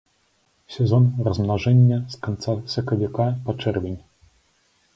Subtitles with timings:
[0.75, 4.01] Сезон размнажэння з канца сакавіка па чэрвень.